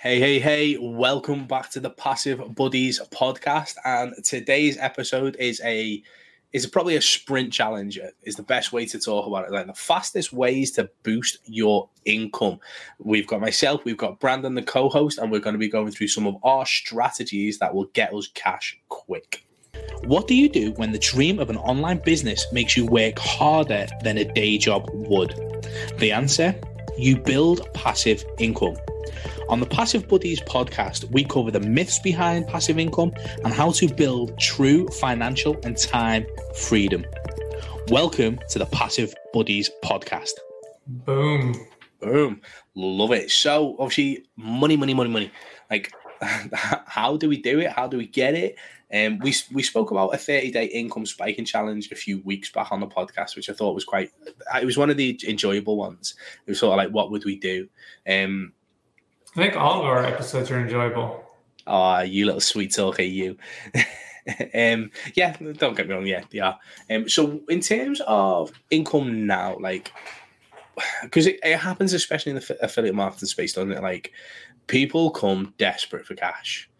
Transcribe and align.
Hey, 0.00 0.20
hey, 0.20 0.38
hey, 0.38 0.78
welcome 0.80 1.48
back 1.48 1.70
to 1.70 1.80
the 1.80 1.90
Passive 1.90 2.54
Buddies 2.54 3.00
podcast. 3.10 3.74
And 3.84 4.14
today's 4.24 4.78
episode 4.78 5.34
is 5.40 5.60
a 5.64 6.00
is 6.52 6.66
probably 6.68 6.94
a 6.94 7.02
sprint 7.02 7.52
challenge 7.52 7.98
is 8.22 8.36
the 8.36 8.44
best 8.44 8.72
way 8.72 8.86
to 8.86 9.00
talk 9.00 9.26
about 9.26 9.46
it. 9.46 9.50
Like 9.50 9.66
the 9.66 9.74
fastest 9.74 10.32
ways 10.32 10.70
to 10.72 10.88
boost 11.02 11.38
your 11.46 11.88
income. 12.04 12.60
We've 13.00 13.26
got 13.26 13.40
myself, 13.40 13.84
we've 13.84 13.96
got 13.96 14.20
Brandon, 14.20 14.54
the 14.54 14.62
co-host, 14.62 15.18
and 15.18 15.32
we're 15.32 15.40
going 15.40 15.54
to 15.54 15.58
be 15.58 15.68
going 15.68 15.90
through 15.90 16.06
some 16.06 16.28
of 16.28 16.36
our 16.44 16.64
strategies 16.64 17.58
that 17.58 17.74
will 17.74 17.86
get 17.86 18.14
us 18.14 18.28
cash 18.34 18.78
quick. 18.90 19.44
What 20.04 20.28
do 20.28 20.36
you 20.36 20.48
do 20.48 20.70
when 20.76 20.92
the 20.92 21.00
dream 21.00 21.40
of 21.40 21.50
an 21.50 21.56
online 21.56 21.98
business 22.04 22.46
makes 22.52 22.76
you 22.76 22.86
work 22.86 23.18
harder 23.18 23.88
than 24.04 24.18
a 24.18 24.32
day 24.32 24.58
job 24.58 24.88
would? 24.92 25.34
The 25.98 26.12
answer 26.12 26.54
you 26.98 27.16
build 27.16 27.72
passive 27.74 28.24
income. 28.38 28.76
On 29.48 29.60
the 29.60 29.66
Passive 29.66 30.08
Buddies 30.08 30.40
podcast, 30.40 31.04
we 31.10 31.24
cover 31.24 31.50
the 31.50 31.60
myths 31.60 31.98
behind 32.00 32.46
passive 32.48 32.78
income 32.78 33.12
and 33.44 33.54
how 33.54 33.70
to 33.72 33.88
build 33.94 34.38
true 34.38 34.88
financial 34.88 35.56
and 35.62 35.76
time 35.76 36.26
freedom. 36.56 37.04
Welcome 37.88 38.40
to 38.50 38.58
the 38.58 38.66
Passive 38.66 39.14
Buddies 39.32 39.70
podcast. 39.84 40.32
Boom. 40.86 41.54
Boom. 42.00 42.40
Love 42.74 43.12
it. 43.12 43.30
So, 43.30 43.76
obviously, 43.78 44.26
money, 44.36 44.76
money, 44.76 44.92
money, 44.92 45.10
money. 45.10 45.30
Like, 45.70 45.92
how 46.52 47.16
do 47.16 47.28
we 47.28 47.40
do 47.40 47.60
it? 47.60 47.70
How 47.70 47.86
do 47.86 47.96
we 47.96 48.06
get 48.06 48.34
it? 48.34 48.56
Um, 48.92 49.18
we 49.18 49.34
we 49.52 49.62
spoke 49.62 49.90
about 49.90 50.14
a 50.14 50.18
30 50.18 50.50
day 50.50 50.64
income 50.66 51.04
spiking 51.04 51.44
challenge 51.44 51.90
a 51.92 51.94
few 51.94 52.20
weeks 52.22 52.50
back 52.50 52.72
on 52.72 52.80
the 52.80 52.86
podcast, 52.86 53.36
which 53.36 53.50
I 53.50 53.52
thought 53.52 53.74
was 53.74 53.84
quite. 53.84 54.10
It 54.60 54.64
was 54.64 54.78
one 54.78 54.90
of 54.90 54.96
the 54.96 55.18
enjoyable 55.28 55.76
ones. 55.76 56.14
It 56.46 56.50
was 56.50 56.58
sort 56.58 56.72
of 56.72 56.78
like, 56.78 56.94
what 56.94 57.10
would 57.10 57.24
we 57.24 57.36
do? 57.36 57.68
Um, 58.08 58.52
I 59.36 59.42
think 59.42 59.56
all 59.56 59.80
of 59.80 59.84
our 59.86 60.04
episodes 60.04 60.50
are 60.50 60.60
enjoyable. 60.60 61.24
Oh, 61.66 62.00
you 62.00 62.24
little 62.24 62.40
sweet 62.40 62.74
talker, 62.74 63.02
you. 63.02 63.36
um, 64.54 64.90
yeah, 65.14 65.36
don't 65.38 65.76
get 65.76 65.86
me 65.86 65.94
wrong. 65.94 66.06
Yeah, 66.06 66.24
they 66.30 66.38
are. 66.38 66.58
Um, 66.90 67.08
so 67.08 67.40
in 67.48 67.60
terms 67.60 68.00
of 68.06 68.52
income 68.70 69.26
now, 69.26 69.58
like, 69.58 69.92
because 71.02 71.26
it, 71.26 71.40
it 71.42 71.58
happens 71.58 71.92
especially 71.92 72.30
in 72.30 72.36
the 72.36 72.58
affiliate 72.62 72.94
marketing 72.94 73.28
space, 73.28 73.52
doesn't 73.52 73.72
it? 73.72 73.82
Like, 73.82 74.12
people 74.66 75.10
come 75.10 75.54
desperate 75.58 76.06
for 76.06 76.14
cash. 76.14 76.70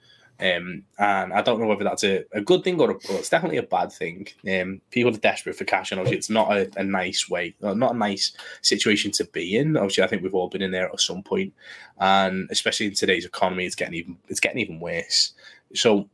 Um, 0.41 0.85
and 0.99 1.33
I 1.33 1.43
don't 1.43 1.61
know 1.61 1.67
whether 1.67 1.83
that's 1.83 2.05
a, 2.05 2.25
a 2.33 2.41
good 2.41 2.63
thing 2.63 2.81
or, 2.81 2.93
a, 2.93 2.95
it's 3.11 3.29
definitely 3.29 3.59
a 3.59 3.65
bad 3.65 3.91
thing. 3.91 4.29
Um, 4.49 4.81
people 4.91 5.13
are 5.13 5.19
desperate 5.19 5.57
for 5.57 5.65
cash, 5.65 5.91
and 5.91 5.99
obviously, 5.99 6.19
it's 6.19 6.31
not 6.31 6.53
a, 6.53 6.71
a 6.77 6.85
nice 6.85 7.29
way, 7.29 7.57
not 7.61 7.95
a 7.95 7.99
nice 7.99 8.33
situation 8.63 9.11
to 9.13 9.25
be 9.25 9.57
in. 9.57 9.77
Obviously, 9.77 10.05
I 10.05 10.07
think 10.07 10.23
we've 10.23 10.35
all 10.35 10.49
been 10.49 10.63
in 10.63 10.71
there 10.71 10.89
at 10.89 11.01
some 11.01 11.25
point, 11.25 11.53
and 11.99 12.49
especially 12.51 12.87
in 12.87 12.95
today's 12.95 13.25
economy, 13.25 13.67
it's 13.67 13.75
getting 13.75 13.95
even 13.95 14.17
it's 14.29 14.41
getting 14.41 14.61
even 14.61 14.79
worse. 14.79 15.33
So, 15.75 16.09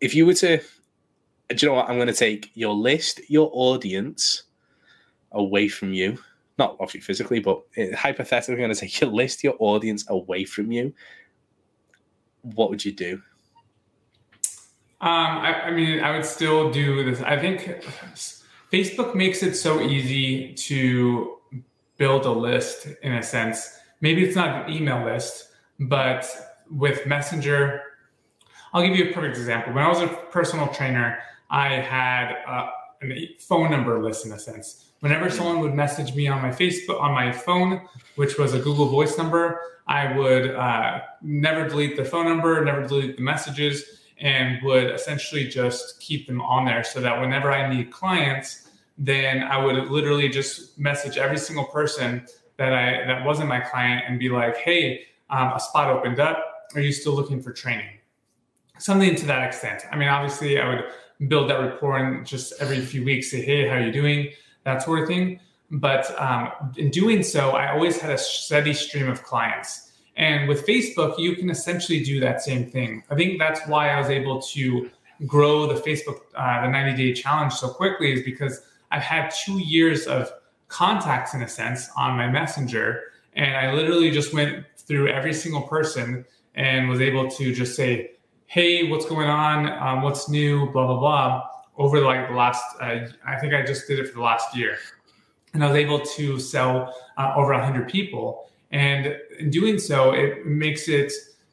if 0.00 0.14
you 0.14 0.26
were 0.26 0.34
to, 0.34 0.58
do 0.58 1.56
you 1.56 1.68
know 1.68 1.74
what? 1.74 1.88
I'm 1.88 1.96
going 1.96 2.08
to 2.08 2.12
take 2.12 2.50
your 2.54 2.74
list, 2.74 3.20
your 3.30 3.48
audience, 3.54 4.42
away 5.32 5.68
from 5.68 5.94
you. 5.94 6.18
Not 6.58 6.76
obviously 6.78 7.00
physically, 7.00 7.40
but 7.40 7.62
uh, 7.78 7.96
hypothetically, 7.96 8.54
I'm 8.54 8.60
going 8.60 8.74
to 8.74 8.80
take 8.80 9.00
your 9.00 9.10
list, 9.10 9.42
your 9.42 9.56
audience 9.58 10.04
away 10.08 10.44
from 10.44 10.70
you. 10.70 10.92
What 12.42 12.68
would 12.68 12.84
you 12.84 12.92
do? 12.92 13.22
Um, 15.04 15.10
I, 15.36 15.64
I, 15.64 15.70
mean, 15.70 16.00
I 16.00 16.16
would 16.16 16.24
still 16.24 16.70
do 16.70 17.04
this. 17.04 17.20
I 17.20 17.38
think 17.38 17.84
Facebook 18.72 19.14
makes 19.14 19.42
it 19.42 19.54
so 19.54 19.82
easy 19.82 20.54
to 20.54 21.36
build 21.98 22.24
a 22.24 22.30
list 22.30 22.86
in 23.02 23.12
a 23.12 23.22
sense. 23.22 23.78
Maybe 24.00 24.24
it's 24.24 24.34
not 24.34 24.64
an 24.64 24.72
email 24.72 25.04
list, 25.04 25.50
but 25.78 26.26
with 26.70 27.06
Messenger, 27.06 27.82
I'll 28.72 28.82
give 28.82 28.96
you 28.96 29.10
a 29.10 29.12
perfect 29.12 29.36
example. 29.36 29.74
When 29.74 29.84
I 29.84 29.88
was 29.88 30.00
a 30.00 30.08
personal 30.08 30.68
trainer, 30.68 31.18
I 31.50 31.74
had 31.74 32.30
a, 32.48 32.70
a 33.06 33.36
phone 33.40 33.70
number 33.70 34.02
list 34.02 34.24
in 34.24 34.32
a 34.32 34.38
sense. 34.38 34.86
Whenever 35.00 35.28
someone 35.28 35.60
would 35.60 35.74
message 35.74 36.14
me 36.14 36.28
on 36.28 36.40
my 36.40 36.48
Facebook, 36.48 36.98
on 36.98 37.12
my 37.12 37.30
phone, 37.30 37.82
which 38.16 38.38
was 38.38 38.54
a 38.54 38.58
Google 38.58 38.86
Voice 38.86 39.18
number, 39.18 39.60
I 39.86 40.16
would 40.16 40.54
uh, 40.54 41.00
never 41.20 41.68
delete 41.68 41.94
the 41.98 42.06
phone 42.06 42.24
number, 42.24 42.64
never 42.64 42.86
delete 42.86 43.18
the 43.18 43.22
messages 43.22 44.00
and 44.24 44.60
would 44.62 44.90
essentially 44.90 45.46
just 45.46 46.00
keep 46.00 46.26
them 46.26 46.40
on 46.40 46.64
there 46.64 46.82
so 46.82 47.00
that 47.00 47.20
whenever 47.20 47.52
I 47.52 47.72
need 47.72 47.92
clients, 47.92 48.70
then 48.96 49.42
I 49.42 49.62
would 49.62 49.90
literally 49.90 50.30
just 50.30 50.78
message 50.78 51.18
every 51.18 51.36
single 51.36 51.66
person 51.66 52.26
that 52.56 52.72
I 52.72 53.04
that 53.06 53.24
wasn't 53.24 53.48
my 53.48 53.60
client 53.60 54.04
and 54.08 54.18
be 54.18 54.30
like, 54.30 54.56
"Hey, 54.56 55.06
um, 55.28 55.52
a 55.52 55.60
spot 55.60 55.90
opened 55.90 56.20
up. 56.20 56.68
Are 56.74 56.80
you 56.80 56.92
still 56.92 57.12
looking 57.12 57.42
for 57.42 57.52
training?" 57.52 57.98
Something 58.78 59.14
to 59.14 59.26
that 59.26 59.46
extent. 59.46 59.84
I 59.92 59.96
mean, 59.96 60.08
obviously, 60.08 60.58
I 60.58 60.68
would 60.68 60.84
build 61.28 61.50
that 61.50 61.60
rapport 61.60 61.98
and 61.98 62.26
just 62.26 62.54
every 62.60 62.80
few 62.80 63.04
weeks 63.04 63.30
say, 63.30 63.42
"Hey, 63.42 63.68
how 63.68 63.76
are 63.76 63.82
you 63.82 63.92
doing?" 63.92 64.30
That 64.64 64.82
sort 64.82 65.02
of 65.02 65.06
thing. 65.06 65.38
But 65.70 66.18
um, 66.18 66.50
in 66.78 66.90
doing 66.90 67.22
so, 67.22 67.50
I 67.50 67.72
always 67.72 68.00
had 68.00 68.10
a 68.10 68.18
steady 68.18 68.72
stream 68.72 69.08
of 69.08 69.22
clients. 69.22 69.92
And 70.16 70.48
with 70.48 70.66
Facebook, 70.66 71.18
you 71.18 71.34
can 71.34 71.50
essentially 71.50 72.02
do 72.02 72.20
that 72.20 72.40
same 72.40 72.70
thing. 72.70 73.02
I 73.10 73.16
think 73.16 73.38
that's 73.38 73.66
why 73.66 73.90
I 73.90 73.98
was 73.98 74.10
able 74.10 74.40
to 74.42 74.90
grow 75.26 75.66
the 75.66 75.80
Facebook, 75.80 76.20
uh, 76.36 76.62
the 76.62 76.68
90 76.68 76.96
day 76.96 77.12
challenge 77.12 77.52
so 77.54 77.68
quickly, 77.68 78.12
is 78.12 78.22
because 78.22 78.62
I've 78.90 79.02
had 79.02 79.32
two 79.44 79.58
years 79.58 80.06
of 80.06 80.30
contacts 80.68 81.34
in 81.34 81.42
a 81.42 81.48
sense 81.48 81.88
on 81.96 82.16
my 82.16 82.28
messenger. 82.28 83.02
And 83.34 83.56
I 83.56 83.72
literally 83.72 84.10
just 84.10 84.32
went 84.32 84.64
through 84.76 85.08
every 85.08 85.34
single 85.34 85.62
person 85.62 86.24
and 86.54 86.88
was 86.88 87.00
able 87.00 87.28
to 87.28 87.52
just 87.52 87.74
say, 87.74 88.12
hey, 88.46 88.88
what's 88.88 89.06
going 89.06 89.28
on? 89.28 89.70
Um, 89.82 90.02
what's 90.02 90.28
new? 90.28 90.70
Blah, 90.70 90.86
blah, 90.86 90.98
blah. 90.98 91.48
Over 91.76 92.00
like 92.00 92.28
the 92.28 92.34
last, 92.34 92.62
uh, 92.80 93.08
I 93.26 93.36
think 93.40 93.52
I 93.52 93.64
just 93.64 93.88
did 93.88 93.98
it 93.98 94.08
for 94.08 94.14
the 94.14 94.22
last 94.22 94.56
year. 94.56 94.78
And 95.54 95.64
I 95.64 95.68
was 95.68 95.76
able 95.76 96.00
to 96.00 96.38
sell 96.38 96.94
uh, 97.16 97.32
over 97.36 97.52
100 97.52 97.88
people. 97.88 98.48
And 98.74 99.16
in 99.38 99.50
doing 99.50 99.78
so, 99.78 100.12
it 100.12 100.46
makes 100.46 100.88
it, 100.88 101.12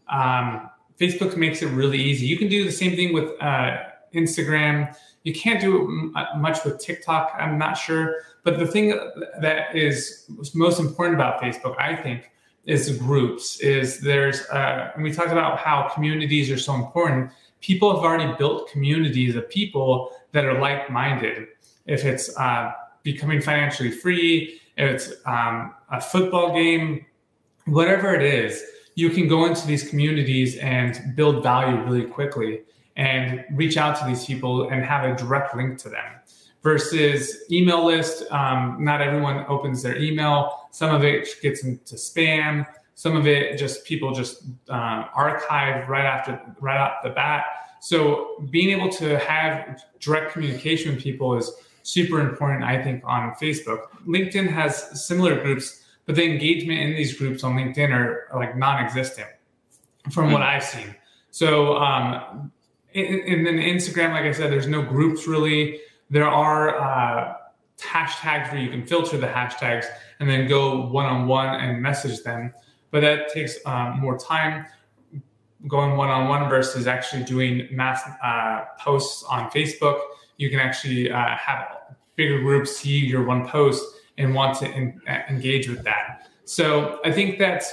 um, 0.09 0.69
Facebook 0.99 1.37
makes 1.37 1.61
it 1.61 1.67
really 1.67 2.01
easy. 2.01 2.25
You 2.25 2.35
can 2.35 2.49
do 2.49 2.65
the 2.65 2.71
same 2.71 2.95
thing 2.95 3.13
with 3.13 3.29
uh, 3.39 3.77
Instagram. 4.15 4.95
You 5.21 5.33
can't 5.33 5.61
do 5.61 6.11
uh, 6.15 6.25
much 6.37 6.65
with 6.65 6.79
TikTok, 6.79 7.35
I'm 7.37 7.59
not 7.59 7.75
sure. 7.77 8.23
But 8.43 8.57
the 8.57 8.65
thing 8.65 8.99
that 9.39 9.75
is 9.75 10.25
most 10.55 10.79
important 10.79 11.13
about 11.15 11.39
Facebook, 11.39 11.79
I 11.79 11.95
think, 11.95 12.31
is 12.65 12.97
groups. 12.97 13.59
Is 13.59 13.99
there's, 13.99 14.41
uh, 14.49 14.91
and 14.95 15.03
we 15.03 15.13
talked 15.13 15.31
about 15.31 15.59
how 15.59 15.89
communities 15.93 16.49
are 16.49 16.57
so 16.57 16.73
important. 16.73 17.29
People 17.61 17.93
have 17.95 18.03
already 18.03 18.35
built 18.39 18.71
communities 18.71 19.35
of 19.35 19.47
people 19.47 20.11
that 20.31 20.45
are 20.45 20.59
like 20.59 20.89
minded. 20.89 21.49
If 21.85 22.03
it's 22.03 22.35
uh, 22.35 22.71
becoming 23.03 23.41
financially 23.41 23.91
free, 23.91 24.59
if 24.77 24.89
it's 24.95 25.13
um, 25.27 25.75
a 25.91 26.01
football 26.01 26.51
game, 26.51 27.05
whatever 27.65 28.13
it 28.13 28.21
is, 28.21 28.63
you 28.95 29.09
can 29.09 29.27
go 29.27 29.45
into 29.45 29.65
these 29.65 29.87
communities 29.89 30.57
and 30.57 31.15
build 31.15 31.43
value 31.43 31.81
really 31.83 32.05
quickly 32.05 32.61
and 32.97 33.43
reach 33.51 33.77
out 33.77 33.97
to 33.99 34.05
these 34.05 34.25
people 34.25 34.69
and 34.69 34.83
have 34.83 35.05
a 35.05 35.15
direct 35.15 35.55
link 35.55 35.77
to 35.79 35.89
them 35.89 36.13
versus 36.61 37.45
email 37.51 37.85
list. 37.85 38.29
Um, 38.31 38.77
not 38.79 39.01
everyone 39.01 39.45
opens 39.47 39.81
their 39.81 39.97
email. 39.97 40.67
Some 40.71 40.93
of 40.93 41.03
it 41.03 41.27
gets 41.41 41.63
into 41.63 41.95
spam. 41.95 42.65
Some 42.95 43.15
of 43.15 43.25
it 43.25 43.57
just 43.57 43.85
people 43.85 44.13
just 44.13 44.43
uh, 44.69 45.05
archive 45.15 45.89
right 45.89 46.05
after 46.05 46.39
right 46.59 46.77
off 46.77 47.01
the 47.03 47.09
bat. 47.09 47.45
So 47.79 48.45
being 48.51 48.69
able 48.69 48.89
to 48.89 49.17
have 49.17 49.83
direct 49.99 50.33
communication 50.33 50.93
with 50.93 51.03
people 51.03 51.35
is 51.35 51.51
super 51.81 52.19
important, 52.19 52.63
I 52.63 52.81
think, 52.83 53.03
on 53.05 53.31
Facebook. 53.41 53.87
LinkedIn 54.05 54.47
has 54.49 55.03
similar 55.07 55.41
groups 55.41 55.81
but 56.05 56.15
the 56.15 56.23
engagement 56.23 56.79
in 56.79 56.91
these 56.91 57.17
groups 57.17 57.43
on 57.43 57.55
LinkedIn 57.55 57.91
are, 57.91 58.27
are 58.31 58.39
like 58.39 58.57
non-existent 58.57 59.27
from 60.11 60.25
mm-hmm. 60.25 60.33
what 60.33 60.41
I've 60.41 60.63
seen. 60.63 60.95
So, 61.29 61.77
um, 61.77 62.51
and 62.93 63.45
then 63.45 63.55
Instagram, 63.55 64.11
like 64.11 64.25
I 64.25 64.33
said, 64.33 64.51
there's 64.51 64.67
no 64.67 64.81
groups 64.81 65.27
really. 65.27 65.79
There 66.09 66.27
are 66.27 66.77
uh, 66.77 67.35
hashtags 67.79 68.51
where 68.51 68.61
you 68.61 68.69
can 68.69 68.85
filter 68.85 69.17
the 69.17 69.27
hashtags 69.27 69.85
and 70.19 70.29
then 70.29 70.47
go 70.47 70.87
one-on-one 70.87 71.55
and 71.61 71.81
message 71.81 72.21
them, 72.23 72.53
but 72.91 72.99
that 72.99 73.31
takes 73.31 73.57
um, 73.65 73.99
more 73.99 74.17
time 74.17 74.65
going 75.67 75.95
one-on-one 75.95 76.49
versus 76.49 76.87
actually 76.87 77.23
doing 77.23 77.67
mass 77.71 78.01
uh, 78.23 78.65
posts 78.79 79.23
on 79.29 79.49
Facebook. 79.51 79.99
You 80.37 80.49
can 80.49 80.59
actually 80.59 81.11
uh, 81.11 81.35
have 81.37 81.77
bigger 82.15 82.41
groups 82.41 82.77
see 82.77 82.97
your 82.97 83.23
one 83.23 83.47
post 83.47 83.83
and 84.21 84.33
want 84.33 84.57
to 84.59 84.71
in, 84.71 84.99
engage 85.29 85.67
with 85.67 85.83
that. 85.83 86.29
So 86.45 86.99
I 87.05 87.11
think 87.11 87.39
that 87.39 87.63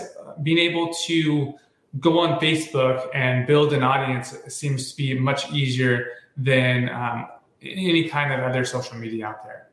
being 0.43 0.59
able 0.59 0.93
to 1.07 1.55
go 2.01 2.19
on 2.21 2.39
Facebook 2.39 3.09
and 3.15 3.47
build 3.47 3.73
an 3.73 3.83
audience 3.83 4.37
seems 4.49 4.91
to 4.91 4.97
be 4.97 5.19
much 5.19 5.51
easier 5.53 6.07
than 6.37 6.89
um, 6.91 7.27
any 7.63 8.09
kind 8.09 8.33
of 8.33 8.41
other 8.41 8.65
social 8.65 8.97
media 8.97 9.27
out 9.27 9.45
there. 9.45 9.69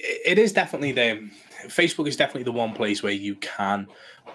It 0.00 0.38
is 0.38 0.52
definitely 0.52 0.92
the 0.92 1.28
Facebook 1.66 2.06
is 2.08 2.16
definitely 2.16 2.44
the 2.44 2.52
one 2.52 2.72
place 2.72 3.02
where 3.02 3.12
you 3.12 3.34
can 3.36 3.86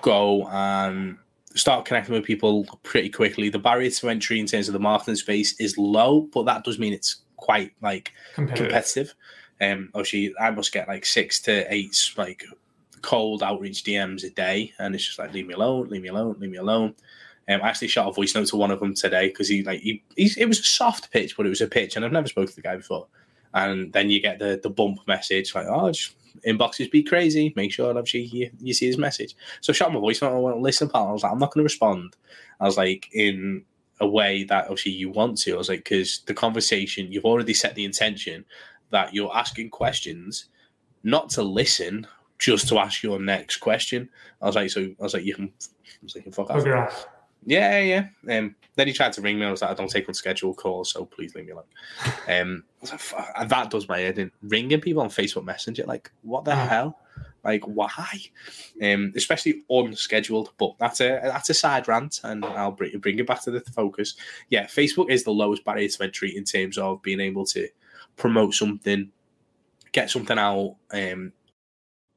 go 0.01 0.47
and 0.47 1.17
start 1.55 1.85
connecting 1.85 2.13
with 2.13 2.23
people 2.23 2.65
pretty 2.83 3.09
quickly. 3.09 3.49
The 3.49 3.59
barrier 3.59 3.89
to 3.89 4.09
entry 4.09 4.39
in 4.39 4.45
terms 4.45 4.67
of 4.67 4.73
the 4.73 4.79
marketing 4.79 5.15
space 5.15 5.59
is 5.59 5.77
low, 5.77 6.21
but 6.33 6.43
that 6.43 6.63
does 6.63 6.79
mean 6.79 6.93
it's 6.93 7.21
quite 7.37 7.71
like 7.81 8.11
Competitive. 8.35 8.67
competitive. 8.67 9.15
Um, 9.61 9.89
obviously, 9.93 10.33
I 10.39 10.51
must 10.51 10.71
get 10.71 10.87
like 10.87 11.05
six 11.05 11.39
to 11.41 11.73
eight 11.73 11.97
like 12.17 12.43
cold 13.01 13.43
outreach 13.43 13.83
DMs 13.83 14.23
a 14.23 14.29
day, 14.29 14.73
and 14.79 14.95
it's 14.95 15.05
just 15.05 15.19
like 15.19 15.33
leave 15.33 15.47
me 15.47 15.53
alone, 15.53 15.89
leave 15.89 16.01
me 16.01 16.09
alone, 16.09 16.35
leave 16.39 16.51
me 16.51 16.57
alone. 16.57 16.95
Um, 17.49 17.61
I 17.61 17.69
actually 17.69 17.89
shot 17.89 18.07
a 18.07 18.13
voice 18.13 18.33
note 18.35 18.47
to 18.47 18.55
one 18.55 18.71
of 18.71 18.79
them 18.79 18.93
today 18.93 19.27
because 19.27 19.49
he 19.49 19.63
like 19.63 19.81
he, 19.81 20.01
it 20.15 20.47
was 20.47 20.59
a 20.59 20.63
soft 20.63 21.11
pitch, 21.11 21.35
but 21.37 21.45
it 21.45 21.49
was 21.49 21.61
a 21.61 21.67
pitch, 21.67 21.95
and 21.95 22.05
I've 22.05 22.11
never 22.11 22.27
spoken 22.27 22.49
to 22.49 22.55
the 22.55 22.61
guy 22.61 22.77
before. 22.77 23.07
And 23.53 23.93
then 23.93 24.09
you 24.09 24.19
get 24.21 24.39
the 24.39 24.59
the 24.61 24.69
bump 24.69 24.99
message 25.07 25.53
like, 25.53 25.67
oh, 25.69 25.91
just 25.91 26.15
inboxes 26.47 26.91
be 26.91 27.03
crazy. 27.03 27.53
Make 27.55 27.71
sure 27.71 27.89
obviously 27.89 28.21
you, 28.21 28.49
you 28.59 28.73
see 28.73 28.87
his 28.87 28.97
message. 28.97 29.35
So 29.61 29.71
I 29.71 29.75
shot 29.75 29.95
a 29.95 29.99
voice 29.99 30.21
note. 30.21 30.35
I 30.35 30.39
went, 30.39 30.61
listen, 30.61 30.89
pal. 30.89 31.07
I 31.07 31.11
was 31.11 31.23
like, 31.23 31.31
I'm 31.31 31.39
not 31.39 31.53
going 31.53 31.61
to 31.61 31.65
respond. 31.65 32.15
I 32.59 32.65
was 32.65 32.77
like, 32.77 33.09
in 33.13 33.63
a 33.99 34.07
way 34.07 34.43
that 34.45 34.65
obviously 34.65 34.93
you 34.93 35.09
want 35.09 35.37
to. 35.39 35.53
I 35.53 35.57
was 35.57 35.69
like, 35.69 35.83
because 35.83 36.21
the 36.25 36.33
conversation, 36.33 37.11
you've 37.11 37.25
already 37.25 37.53
set 37.53 37.75
the 37.75 37.85
intention 37.85 38.45
that 38.93 39.13
you're 39.13 39.35
asking 39.35 39.69
questions, 39.71 40.45
not 41.03 41.29
to 41.31 41.43
listen, 41.43 42.07
just 42.39 42.67
to 42.69 42.77
ask 42.77 43.03
your 43.03 43.19
next 43.19 43.57
question. 43.57 44.07
I 44.41 44.45
was 44.45 44.55
like, 44.55 44.69
so 44.69 44.81
I 44.81 45.03
was 45.03 45.13
like, 45.13 45.25
you 45.25 45.35
can, 45.35 45.51
I 45.61 45.89
was 46.03 46.15
like, 46.15 46.33
fuck 46.33 46.49
off. 46.49 46.65
It. 46.65 47.07
Yeah, 47.45 47.79
yeah. 47.79 48.07
Um, 48.37 48.55
then 48.75 48.87
he 48.87 48.93
tried 48.93 49.13
to 49.13 49.21
ring 49.21 49.37
me. 49.39 49.45
I 49.45 49.51
was 49.51 49.61
like, 49.61 49.71
I 49.71 49.73
don't 49.73 49.89
take 49.89 50.05
on 50.05 50.09
unscheduled 50.09 50.55
calls, 50.57 50.91
so 50.91 51.05
please 51.05 51.35
leave 51.35 51.45
me 51.45 51.51
alone. 51.51 51.65
Um, 52.29 52.63
like, 52.81 53.49
that 53.49 53.69
does 53.69 53.89
my 53.89 53.99
head 53.99 54.17
in. 54.19 54.31
Ringing 54.43 54.79
people 54.79 55.01
on 55.03 55.09
Facebook 55.09 55.43
Messenger, 55.43 55.83
like, 55.85 56.11
what 56.21 56.45
the 56.45 56.51
Ah. 56.53 56.67
hell? 56.67 56.99
Like, 57.43 57.63
why? 57.65 58.07
Um, 58.81 59.11
especially 59.17 59.63
unscheduled. 59.69 60.51
But 60.57 60.75
that's 60.79 61.01
a 61.01 61.19
that's 61.23 61.49
a 61.49 61.53
side 61.53 61.89
rant, 61.89 62.21
and 62.23 62.45
I'll 62.45 62.71
bring 62.71 62.97
bring 62.99 63.19
it 63.19 63.27
back 63.27 63.41
to 63.43 63.51
the 63.51 63.59
focus. 63.59 64.15
Yeah, 64.49 64.65
Facebook 64.65 65.09
is 65.09 65.25
the 65.25 65.31
lowest 65.31 65.65
barrier 65.65 65.89
to 65.89 66.03
entry 66.03 66.35
in 66.37 66.45
terms 66.45 66.77
of 66.77 67.01
being 67.01 67.19
able 67.19 67.45
to 67.47 67.67
promote 68.15 68.53
something, 68.53 69.11
get 69.91 70.09
something 70.09 70.37
out. 70.37 70.75
Um, 70.91 71.33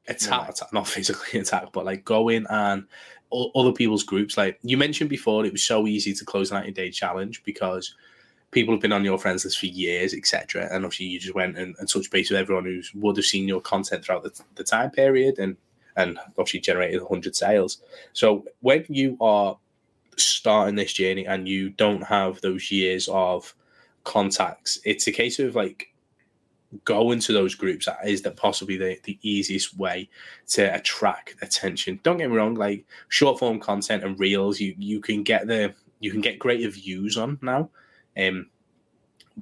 attack, 0.07 0.49
attack 0.49 0.69
not 0.73 0.87
physically 0.87 1.39
attack, 1.39 1.71
but 1.71 1.85
like 1.85 2.05
go 2.05 2.29
in 2.29 2.47
and 2.49 2.85
other 3.31 3.73
people's 3.73 4.03
groups. 4.03 4.37
Like 4.37 4.59
you 4.61 4.77
mentioned 4.77 5.09
before, 5.09 5.45
it 5.45 5.51
was 5.51 5.63
so 5.63 5.87
easy 5.87 6.13
to 6.13 6.25
close 6.25 6.51
a 6.51 6.55
90 6.55 6.71
day 6.71 6.89
challenge 6.89 7.43
because 7.43 7.95
people 8.51 8.73
have 8.73 8.81
been 8.81 8.93
on 8.93 9.03
your 9.03 9.17
friends 9.17 9.43
list 9.43 9.59
for 9.59 9.65
years, 9.65 10.13
etc. 10.13 10.67
And 10.71 10.85
obviously, 10.85 11.07
you 11.07 11.19
just 11.19 11.35
went 11.35 11.57
and, 11.57 11.75
and 11.79 11.89
touched 11.89 12.11
base 12.11 12.29
with 12.29 12.39
everyone 12.39 12.65
who 12.65 12.81
would 12.95 13.17
have 13.17 13.25
seen 13.25 13.47
your 13.47 13.61
content 13.61 14.05
throughout 14.05 14.23
the, 14.23 14.41
the 14.55 14.63
time 14.63 14.91
period 14.91 15.39
and 15.39 15.57
and 15.95 16.19
obviously 16.37 16.59
generated 16.59 17.01
100 17.01 17.35
sales. 17.35 17.81
So 18.13 18.45
when 18.61 18.85
you 18.87 19.17
are 19.19 19.57
starting 20.15 20.75
this 20.75 20.93
journey 20.93 21.25
and 21.25 21.47
you 21.47 21.71
don't 21.71 22.03
have 22.03 22.39
those 22.41 22.71
years 22.71 23.09
of 23.11 23.55
contacts, 24.07 24.79
it's 24.85 25.05
a 25.07 25.11
case 25.11 25.37
of 25.39 25.53
like 25.55 25.93
go 26.83 27.11
into 27.11 27.31
those 27.33 27.55
groups 27.55 27.85
that 27.85 27.97
is 28.05 28.21
that 28.23 28.35
possibly 28.35 28.75
the, 28.77 28.97
the 29.03 29.17
easiest 29.21 29.77
way 29.77 30.09
to 30.45 30.61
attract 30.75 31.35
attention 31.41 31.97
don't 32.03 32.17
get 32.17 32.29
me 32.29 32.35
wrong 32.35 32.55
like 32.55 32.83
short 33.07 33.39
form 33.39 33.57
content 33.57 34.03
and 34.03 34.19
reels 34.19 34.59
you 34.59 34.75
you 34.77 34.99
can 34.99 35.23
get 35.23 35.47
the 35.47 35.73
you 36.01 36.11
can 36.11 36.19
get 36.19 36.37
greater 36.37 36.69
views 36.69 37.15
on 37.15 37.39
now 37.41 37.69
um 38.17 38.49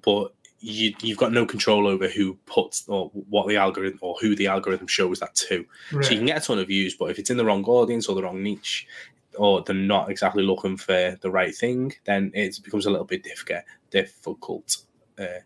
but 0.03 0.35
you 0.59 0.93
you've 1.01 1.17
got 1.17 1.31
no 1.33 1.47
control 1.47 1.87
over 1.87 2.07
who 2.07 2.35
puts 2.45 2.87
or 2.87 3.09
what 3.29 3.47
the 3.47 3.57
algorithm 3.57 3.97
or 4.03 4.15
who 4.21 4.35
the 4.35 4.45
algorithm 4.45 4.85
shows 4.87 5.19
that 5.19 5.33
to 5.33 5.65
Right. 5.91 6.05
so 6.05 6.11
you 6.11 6.17
can 6.17 6.27
get 6.27 6.43
a 6.43 6.45
ton 6.45 6.59
of 6.59 6.67
views 6.67 6.93
but 6.95 7.09
if 7.09 7.17
it's 7.17 7.31
in 7.31 7.37
the 7.37 7.45
wrong 7.45 7.63
audience 7.65 8.07
or 8.07 8.15
the 8.15 8.21
wrong 8.21 8.43
niche 8.43 8.87
or 9.37 9.61
they're 9.61 9.75
not 9.75 10.09
exactly 10.09 10.43
looking 10.43 10.77
for 10.77 11.17
the 11.21 11.31
right 11.31 11.55
thing 11.55 11.93
then 12.05 12.31
it 12.33 12.59
becomes 12.63 12.85
a 12.85 12.89
little 12.89 13.05
bit 13.05 13.23
difficult 13.23 13.63
difficult 13.89 14.77
uh, 15.19 15.41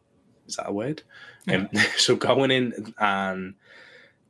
is 0.47 0.55
that 0.55 0.69
a 0.69 0.73
word 0.73 1.03
um, 1.47 1.69
so 1.97 2.15
going 2.15 2.51
in 2.51 2.93
and 2.99 3.55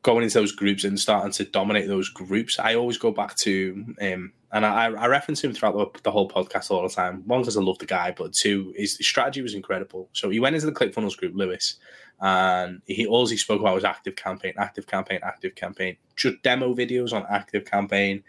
going 0.02 0.24
into 0.24 0.40
those 0.40 0.52
groups 0.52 0.84
and 0.84 1.00
starting 1.00 1.32
to 1.32 1.46
dominate 1.46 1.88
those 1.88 2.10
groups, 2.10 2.58
I 2.58 2.76
always 2.76 2.98
go 2.98 3.12
back 3.12 3.36
to, 3.38 3.96
um, 4.02 4.32
and 4.52 4.66
I, 4.66 4.86
I 4.86 5.08
reference 5.08 5.44
him 5.44 5.54
throughout 5.54 5.76
the, 5.94 6.02
the 6.04 6.12
whole 6.12 6.30
podcast 6.30 6.72
all 6.72 6.84
the 6.84 6.94
time. 6.94 7.24
One, 7.26 7.42
because 7.42 7.58
I 7.58 7.62
love 7.62 7.80
the 7.80 7.86
guy, 7.86 8.14
but 8.16 8.34
two, 8.34 8.74
his 8.78 8.96
strategy 9.02 9.42
was 9.42 9.54
incredible. 9.54 10.10
So 10.14 10.30
he 10.30 10.40
went 10.40 10.56
into 10.56 10.68
the 10.68 10.72
ClickFunnels 10.72 11.18
group, 11.18 11.34
Lewis, 11.36 11.76
and 12.22 12.82
he 12.86 13.06
all 13.08 13.28
he 13.28 13.38
spoke 13.38 13.60
about 13.60 13.76
was 13.76 13.84
ActiveCampaign, 13.84 14.54
active 14.58 14.88
campaign, 14.88 15.20
ActiveCampaign, 15.22 15.98
just 16.16 16.42
demo 16.44 16.74
videos 16.74 17.14
on 17.14 17.24
ActiveCampaign, 17.26 18.24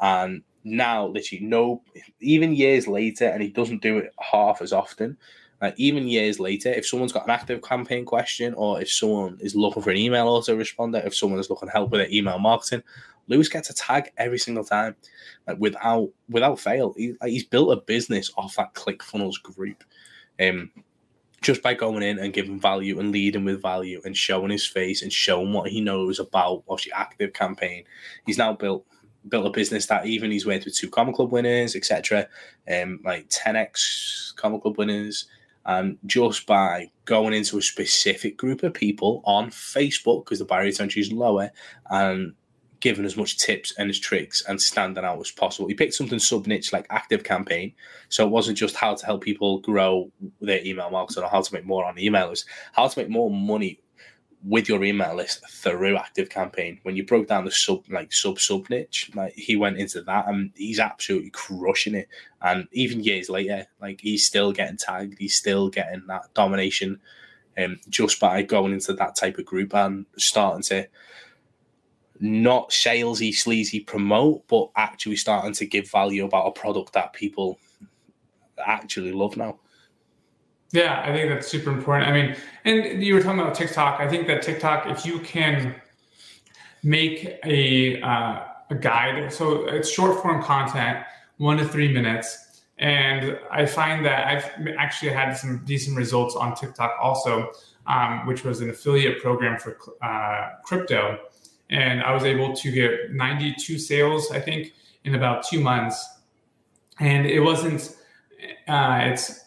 and 0.00 0.42
now 0.64 1.06
literally 1.06 1.44
no, 1.44 1.82
even 2.20 2.54
years 2.54 2.88
later, 2.88 3.26
and 3.26 3.42
he 3.42 3.48
doesn't 3.48 3.82
do 3.82 3.98
it 3.98 4.12
half 4.18 4.62
as 4.62 4.72
often. 4.72 5.16
Like 5.60 5.74
even 5.76 6.08
years 6.08 6.40
later, 6.40 6.70
if 6.70 6.86
someone's 6.86 7.12
got 7.12 7.28
an 7.28 7.34
ActiveCampaign 7.36 8.06
question, 8.06 8.54
or 8.54 8.80
if 8.80 8.90
someone 8.90 9.38
is 9.40 9.54
looking 9.54 9.82
for 9.82 9.90
an 9.90 9.96
email 9.96 10.26
autoresponder, 10.26 11.06
if 11.06 11.14
someone 11.14 11.40
is 11.40 11.48
looking 11.48 11.68
help 11.68 11.90
with 11.90 12.00
their 12.00 12.10
email 12.10 12.38
marketing, 12.38 12.82
Lewis 13.28 13.48
gets 13.48 13.70
a 13.70 13.74
tag 13.74 14.10
every 14.16 14.38
single 14.38 14.64
time, 14.64 14.96
like 15.46 15.58
without 15.58 16.10
without 16.28 16.58
fail. 16.58 16.94
He, 16.96 17.14
like, 17.20 17.30
he's 17.30 17.44
built 17.44 17.72
a 17.72 17.80
business 17.80 18.30
off 18.36 18.56
that 18.56 18.74
ClickFunnels 18.74 19.42
group, 19.42 19.84
um, 20.40 20.70
just 21.40 21.62
by 21.62 21.74
going 21.74 22.02
in 22.02 22.18
and 22.18 22.32
giving 22.32 22.60
value 22.60 22.98
and 22.98 23.12
leading 23.12 23.44
with 23.44 23.62
value 23.62 24.00
and 24.04 24.16
showing 24.16 24.50
his 24.50 24.66
face 24.66 25.02
and 25.02 25.12
showing 25.12 25.52
what 25.52 25.70
he 25.70 25.80
knows 25.80 26.18
about 26.18 26.64
obviously 26.68 26.92
ActiveCampaign. 26.92 27.84
He's 28.26 28.38
now 28.38 28.52
built 28.52 28.84
built 29.28 29.46
a 29.46 29.50
business 29.50 29.86
that 29.86 30.06
even 30.06 30.30
he's 30.30 30.46
worked 30.46 30.64
with 30.64 30.76
two 30.76 30.90
Comma 30.90 31.12
Club 31.12 31.32
winners, 31.32 31.76
etc., 31.76 32.28
um, 32.70 33.00
like 33.04 33.28
10x 33.28 34.36
Comma 34.36 34.60
Club 34.60 34.78
winners 34.78 35.26
and 35.66 35.98
just 36.06 36.46
by 36.46 36.90
going 37.04 37.32
into 37.32 37.58
a 37.58 37.62
specific 37.62 38.36
group 38.36 38.62
of 38.62 38.74
people 38.74 39.22
on 39.24 39.50
Facebook, 39.50 40.24
because 40.24 40.38
the 40.38 40.44
barrier 40.44 40.72
to 40.72 40.82
entry 40.82 41.00
is 41.00 41.12
lower, 41.12 41.50
and 41.90 42.34
giving 42.80 43.06
as 43.06 43.16
much 43.16 43.38
tips 43.38 43.72
and 43.78 43.88
as 43.88 43.98
tricks 43.98 44.42
and 44.46 44.60
standing 44.60 45.06
out 45.06 45.18
as 45.18 45.30
possible. 45.30 45.66
He 45.66 45.74
picked 45.74 45.94
something 45.94 46.18
sub 46.18 46.46
niche 46.46 46.70
like 46.70 46.86
ActiveCampaign. 46.88 47.72
So 48.10 48.26
it 48.26 48.30
wasn't 48.30 48.58
just 48.58 48.76
how 48.76 48.94
to 48.94 49.06
help 49.06 49.22
people 49.22 49.60
grow 49.60 50.12
their 50.42 50.62
email 50.66 50.90
marketing 50.90 51.22
or 51.22 51.30
how 51.30 51.40
to 51.40 51.54
make 51.54 51.64
more 51.64 51.86
on 51.86 51.98
email, 51.98 52.26
it 52.26 52.30
was 52.30 52.44
how 52.72 52.86
to 52.86 52.98
make 52.98 53.08
more 53.08 53.30
money 53.30 53.80
with 54.46 54.68
your 54.68 54.84
email 54.84 55.14
list 55.14 55.42
through 55.48 55.96
ActiveCampaign. 55.96 56.78
When 56.82 56.96
you 56.96 57.04
broke 57.04 57.28
down 57.28 57.46
the 57.46 57.50
sub 57.50 57.84
like 57.90 58.12
sub 58.12 58.38
sub 58.38 58.68
niche, 58.68 59.10
like 59.14 59.32
he 59.34 59.56
went 59.56 59.78
into 59.78 60.02
that 60.02 60.28
and 60.28 60.50
he's 60.54 60.78
absolutely 60.78 61.30
crushing 61.30 61.94
it. 61.94 62.08
And 62.42 62.68
even 62.72 63.02
years 63.02 63.30
later, 63.30 63.66
like 63.80 64.00
he's 64.00 64.26
still 64.26 64.52
getting 64.52 64.76
tagged, 64.76 65.16
he's 65.18 65.34
still 65.34 65.70
getting 65.70 66.06
that 66.08 66.34
domination 66.34 67.00
um, 67.56 67.80
just 67.88 68.20
by 68.20 68.42
going 68.42 68.72
into 68.72 68.92
that 68.94 69.16
type 69.16 69.38
of 69.38 69.46
group 69.46 69.74
and 69.74 70.04
starting 70.18 70.62
to 70.64 70.88
not 72.20 72.70
salesy, 72.70 73.34
sleazy 73.34 73.80
promote, 73.80 74.46
but 74.46 74.70
actually 74.76 75.16
starting 75.16 75.52
to 75.54 75.66
give 75.66 75.90
value 75.90 76.24
about 76.24 76.46
a 76.46 76.52
product 76.52 76.92
that 76.92 77.12
people 77.12 77.58
actually 78.64 79.12
love 79.12 79.36
now. 79.36 79.58
Yeah, 80.74 81.02
I 81.06 81.12
think 81.12 81.28
that's 81.28 81.46
super 81.46 81.70
important. 81.70 82.08
I 82.08 82.12
mean, 82.12 82.36
and 82.64 83.00
you 83.00 83.14
were 83.14 83.22
talking 83.22 83.38
about 83.38 83.54
TikTok. 83.54 84.00
I 84.00 84.08
think 84.08 84.26
that 84.26 84.42
TikTok, 84.42 84.88
if 84.88 85.06
you 85.06 85.20
can 85.20 85.76
make 86.82 87.38
a 87.44 88.00
uh, 88.02 88.42
a 88.70 88.74
guide, 88.74 89.32
so 89.32 89.66
it's 89.66 89.88
short 89.88 90.20
form 90.20 90.42
content, 90.42 90.98
one 91.36 91.58
to 91.58 91.68
three 91.68 91.92
minutes, 91.92 92.62
and 92.78 93.38
I 93.52 93.66
find 93.66 94.04
that 94.04 94.26
I've 94.26 94.66
actually 94.76 95.12
had 95.12 95.34
some 95.34 95.64
decent 95.64 95.96
results 95.96 96.34
on 96.34 96.56
TikTok 96.56 96.96
also, 97.00 97.52
um, 97.86 98.26
which 98.26 98.42
was 98.42 98.60
an 98.60 98.68
affiliate 98.70 99.22
program 99.22 99.60
for 99.60 99.78
uh, 100.02 100.56
crypto, 100.64 101.20
and 101.70 102.02
I 102.02 102.12
was 102.12 102.24
able 102.24 102.52
to 102.52 102.72
get 102.72 103.12
92 103.12 103.78
sales, 103.78 104.32
I 104.32 104.40
think, 104.40 104.72
in 105.04 105.14
about 105.14 105.46
two 105.46 105.60
months, 105.60 106.04
and 106.98 107.26
it 107.26 107.38
wasn't. 107.38 107.94
Uh, 108.66 109.02
it's 109.04 109.43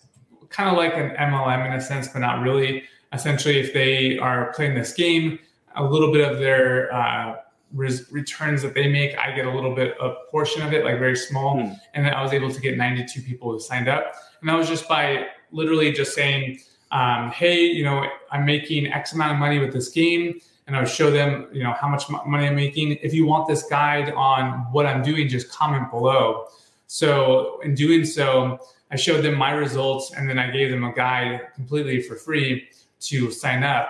kind 0.50 0.70
of 0.70 0.78
like 0.78 0.96
an 0.96 1.12
MLM 1.12 1.66
in 1.68 1.74
a 1.74 1.82
sense, 1.82 2.08
but 2.08 2.20
not 2.20 2.42
really. 2.42 2.84
Essentially, 3.14 3.60
if 3.60 3.74
they 3.74 4.18
are 4.18 4.52
playing 4.54 4.76
this 4.76 4.94
game, 4.94 5.40
a 5.76 5.84
little 5.84 6.12
bit 6.12 6.30
of 6.30 6.40
their 6.40 6.94
uh, 6.94 7.38
res- 7.74 8.12
returns 8.12 8.62
that 8.64 8.74
they 8.74 8.88
make, 8.88 9.18
I 9.18 9.32
get 9.36 9.46
a 9.46 9.52
little 9.52 9.74
bit, 9.74 9.96
a 10.00 10.16
portion 10.30 10.62
of 10.62 10.74
it, 10.74 10.84
like 10.84 11.00
very 11.00 11.16
small. 11.16 11.60
Hmm. 11.60 11.74
And 11.94 12.06
then 12.06 12.14
I 12.14 12.22
was 12.22 12.34
able 12.34 12.52
to 12.52 12.62
get 12.62 12.78
92 12.78 13.22
people 13.22 13.52
who 13.52 13.60
signed 13.60 13.88
up. 13.88 14.14
And 14.42 14.50
that 14.50 14.56
was 14.56 14.68
just 14.68 14.88
by 14.88 15.28
literally 15.52 15.92
just 15.92 16.14
saying, 16.14 16.60
um, 16.92 17.32
hey, 17.32 17.66
you 17.66 17.84
know, 17.84 18.06
I'm 18.32 18.46
making 18.46 18.88
X 18.88 19.14
amount 19.14 19.34
of 19.34 19.38
money 19.38 19.60
with 19.60 19.74
this 19.74 19.90
game. 19.90 20.40
And 20.66 20.76
I 20.76 20.80
would 20.80 20.90
show 20.90 21.10
them, 21.10 21.48
you 21.54 21.64
know, 21.64 21.74
how 21.80 21.88
much 21.88 22.10
money 22.10 22.48
I'm 22.48 22.56
making. 22.56 22.98
If 23.02 23.14
you 23.14 23.26
want 23.26 23.48
this 23.48 23.64
guide 23.64 24.12
on 24.14 24.68
what 24.74 24.86
I'm 24.86 25.02
doing, 25.02 25.30
just 25.30 25.50
comment 25.50 25.90
below. 25.90 26.48
So 26.88 27.62
in 27.64 27.74
doing 27.74 28.04
so, 28.04 28.60
I 28.92 28.96
showed 28.96 29.22
them 29.22 29.36
my 29.36 29.52
results 29.52 30.14
and 30.16 30.30
then 30.30 30.40
I 30.40 30.50
gave 30.52 30.72
them 30.72 30.84
a 30.84 30.94
guide 30.94 31.42
completely 31.56 32.02
for 32.02 32.16
free 32.16 32.70
to 33.02 33.32
sign 33.32 33.64
up, 33.64 33.90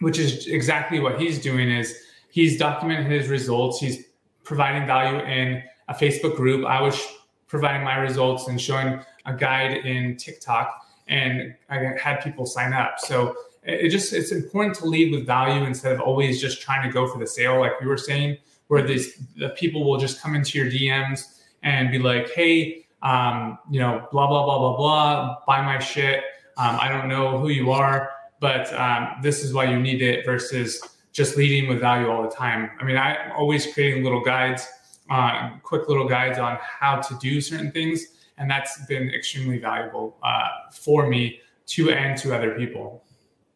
which 0.00 0.18
is 0.18 0.46
exactly 0.46 1.00
what 1.00 1.20
he's 1.20 1.40
doing 1.40 1.70
is 1.70 1.94
he's 2.30 2.60
documenting 2.60 3.10
his 3.10 3.28
results. 3.28 3.80
He's 3.80 4.04
providing 4.44 4.86
value 4.86 5.18
in 5.20 5.62
a 5.88 5.94
Facebook 5.94 6.36
group. 6.36 6.64
I 6.66 6.80
was 6.80 7.00
providing 7.46 7.84
my 7.84 7.96
results 7.96 8.48
and 8.48 8.60
showing 8.60 9.00
a 9.26 9.34
guide 9.34 9.86
in 9.86 10.16
TikTok, 10.16 10.86
and 11.06 11.54
I 11.70 11.78
had 12.00 12.18
people 12.18 12.46
sign 12.46 12.72
up. 12.72 12.98
So 12.98 13.34
it 13.62 13.88
just 13.88 14.12
it's 14.12 14.32
important 14.32 14.76
to 14.76 14.86
lead 14.86 15.12
with 15.12 15.26
value 15.26 15.64
instead 15.64 15.92
of 15.92 16.00
always 16.00 16.40
just 16.40 16.60
trying 16.60 16.86
to 16.86 16.92
go 16.92 17.06
for 17.06 17.18
the 17.18 17.26
sale, 17.26 17.60
like 17.60 17.72
you 17.80 17.88
were 17.88 17.96
saying, 17.96 18.38
where 18.68 18.82
these 18.86 19.22
the 19.36 19.50
people 19.50 19.84
will 19.84 19.98
just 19.98 20.20
come 20.20 20.34
into 20.34 20.58
your 20.58 20.70
DMs 20.70 21.40
and 21.62 21.90
be 21.90 21.98
like, 21.98 22.30
"Hey, 22.30 22.86
um, 23.02 23.58
you 23.70 23.80
know, 23.80 24.06
blah 24.12 24.26
blah 24.26 24.44
blah 24.44 24.58
blah 24.58 24.76
blah, 24.76 25.36
buy 25.46 25.62
my 25.62 25.78
shit." 25.78 26.24
Um, 26.56 26.78
I 26.80 26.88
don't 26.88 27.08
know 27.08 27.38
who 27.38 27.48
you 27.48 27.70
are, 27.70 28.10
but 28.40 28.72
um, 28.74 29.16
this 29.22 29.44
is 29.44 29.52
why 29.52 29.64
you 29.64 29.78
need 29.78 30.02
it 30.02 30.24
versus 30.24 30.82
just 31.12 31.36
leading 31.36 31.68
with 31.68 31.80
value 31.80 32.08
all 32.08 32.22
the 32.22 32.34
time. 32.34 32.70
I 32.80 32.84
mean, 32.84 32.96
I'm 32.96 33.32
always 33.32 33.72
creating 33.72 34.04
little 34.04 34.22
guides, 34.22 34.66
uh, 35.10 35.50
quick 35.62 35.88
little 35.88 36.08
guides 36.08 36.38
on 36.38 36.58
how 36.60 37.00
to 37.00 37.14
do 37.18 37.40
certain 37.40 37.72
things, 37.72 38.04
and 38.38 38.50
that's 38.50 38.84
been 38.86 39.10
extremely 39.10 39.58
valuable 39.58 40.16
uh, 40.22 40.70
for 40.72 41.08
me 41.08 41.40
to 41.66 41.90
and 41.90 42.16
to 42.18 42.34
other 42.34 42.56
people. 42.56 43.04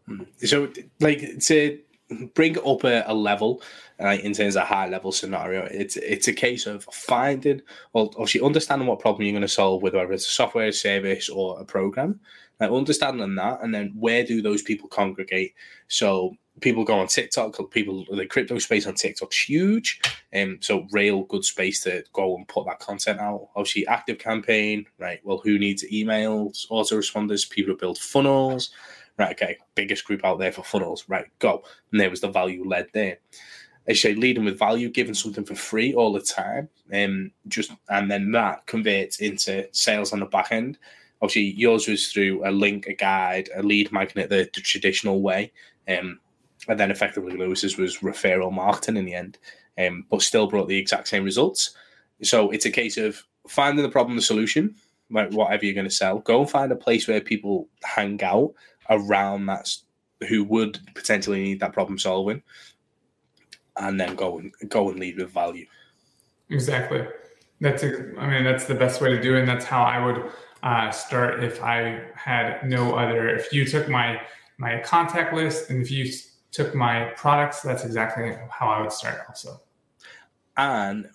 Hmm. 0.07 0.23
So, 0.39 0.73
like 1.01 1.39
to 1.41 1.79
bring 2.35 2.59
up 2.59 2.85
a, 2.85 3.05
a 3.07 3.15
level, 3.15 3.63
uh, 4.01 4.17
in 4.23 4.33
terms 4.33 4.57
of 4.57 4.65
high 4.65 4.89
level 4.89 5.13
scenario, 5.13 5.65
it's 5.71 5.97
it's 5.97 6.29
a 6.29 6.33
case 6.33 6.67
of 6.67 6.85
finding, 6.93 7.61
well, 7.93 8.13
obviously 8.17 8.41
understanding 8.41 8.89
what 8.89 9.01
problem 9.01 9.23
you're 9.23 9.33
going 9.33 9.43
to 9.43 9.49
solve, 9.49 9.83
whether 9.83 10.13
it's 10.13 10.27
a 10.27 10.31
software 10.31 10.73
service 10.73 11.29
or 11.29 11.61
a 11.61 11.65
program, 11.65 12.21
like 12.61 12.71
understanding 12.71 13.35
that, 13.37 13.61
and 13.63 13.75
then 13.75 13.93
where 13.99 14.25
do 14.25 14.43
those 14.43 14.63
people 14.63 14.89
congregate? 14.89 15.55
So 15.89 16.37
people 16.61 16.85
go 16.85 16.99
on 16.99 17.07
TikTok. 17.07 17.59
People 17.71 18.05
the 18.11 18.27
crypto 18.27 18.59
space 18.59 18.87
on 18.87 18.95
TikTok's 18.95 19.41
huge, 19.41 20.01
and 20.33 20.53
um, 20.53 20.59
so 20.61 20.87
real 20.93 21.23
good 21.25 21.45
space 21.45 21.83
to 21.85 22.05
go 22.13 22.37
and 22.37 22.47
put 22.49 22.67
that 22.67 22.81
content 22.81 23.21
out. 23.21 23.49
Obviously, 23.57 23.87
ActiveCampaign, 23.87 24.87
right? 24.99 25.21
Well, 25.25 25.41
who 25.43 25.59
needs 25.59 25.85
emails, 25.91 26.69
autoresponders, 26.71 27.49
people 27.49 27.73
who 27.73 27.79
build 27.79 27.99
funnels, 27.99 28.71
right? 29.23 29.33
Okay, 29.33 29.59
biggest 29.75 30.05
group 30.05 30.25
out 30.25 30.38
there 30.38 30.52
for 30.52 30.62
funnels, 30.62 31.05
right? 31.09 31.26
Go, 31.38 31.62
and 31.91 32.00
there 32.00 32.11
was 32.11 32.21
the 32.21 32.29
value 32.29 32.64
led 32.67 32.88
there. 32.93 33.19
I 33.88 33.95
say 33.95 34.14
leading 34.14 34.45
with 34.45 34.59
value, 34.59 34.88
giving 34.88 35.14
something 35.14 35.45
for 35.45 35.57
free 35.57 35.93
all 35.93 36.12
the 36.12 36.21
time, 36.21 36.69
and 36.91 37.11
um, 37.11 37.31
just 37.49 37.73
and 37.88 38.11
then 38.11 38.33
that 38.33 38.67
converts 38.67 39.19
into 39.19 39.69
sales 39.73 40.12
on 40.12 40.21
the 40.21 40.26
back 40.26 40.52
end 40.52 40.79
obviously 41.23 41.55
yours 41.57 41.87
was 41.87 42.11
through 42.11 42.47
a 42.47 42.50
link, 42.50 42.87
a 42.87 42.93
guide, 42.93 43.49
a 43.55 43.62
lead 43.62 43.93
magnet 43.93 44.29
the, 44.29 44.50
the 44.52 44.61
traditional 44.61 45.23
way. 45.23 45.52
Um, 45.88 46.19
and 46.69 46.79
then 46.79 46.91
effectively 46.91 47.37
Lewis's 47.37 47.79
was 47.79 47.99
referral 47.99 48.52
marketing 48.52 48.97
in 48.97 49.05
the 49.05 49.14
end, 49.14 49.38
um, 49.79 50.05
but 50.11 50.23
still 50.23 50.49
brought 50.49 50.69
the 50.69 50.79
exact 50.79 51.09
same 51.09 51.25
results. 51.25 51.75
So 52.23 52.50
it's 52.50 52.67
a 52.67 52.71
case 52.71 52.97
of 52.97 53.23
finding 53.49 53.83
the 53.83 53.91
problem, 53.91 54.17
the 54.17 54.23
solution, 54.23 54.75
like 55.11 55.33
whatever 55.33 55.64
you're 55.64 55.75
going 55.75 55.88
to 55.88 55.91
sell. 55.91 56.19
Go 56.19 56.41
and 56.41 56.50
find 56.50 56.71
a 56.71 56.76
place 56.76 57.09
where 57.09 57.21
people 57.21 57.69
hang 57.83 58.23
out 58.23 58.52
around 58.91 59.47
that 59.47 59.75
who 60.29 60.45
would 60.45 60.79
potentially 60.95 61.43
need 61.43 61.61
that 61.61 61.73
problem 61.73 61.99
solving, 61.99 62.43
and 63.77 64.01
then 64.01 64.15
go 64.15 64.39
and 64.39 64.53
go 64.69 64.91
and 64.91 64.99
lead 64.99 65.17
with 65.17 65.31
value. 65.31 65.67
Exactly. 66.51 67.07
That's 67.61 67.83
a, 67.83 68.12
I 68.19 68.29
mean 68.29 68.45
that's 68.45 68.65
the 68.65 68.75
best 68.75 69.01
way 69.01 69.11
to 69.11 69.21
do 69.21 69.37
it, 69.37 69.41
and 69.41 69.49
that's 69.49 69.65
how 69.65 69.83
I 69.83 70.05
would 70.05 70.31
uh, 70.62 70.91
start 70.91 71.43
if 71.43 71.62
I 71.62 72.03
had 72.15 72.69
no 72.69 72.95
other. 72.95 73.29
If 73.29 73.53
you 73.53 73.65
took 73.65 73.89
my 73.89 74.21
my 74.59 74.79
contact 74.81 75.35
list 75.35 75.71
and 75.71 75.83
if 75.83 75.91
you 75.91 76.11
took 76.53 76.75
my 76.75 77.07
products, 77.17 77.62
that's 77.62 77.85
exactly 77.85 78.37
how 78.51 78.69
I 78.69 78.81
would 78.81 78.93
start 78.93 79.23
also. 79.29 79.61
And 80.57 81.09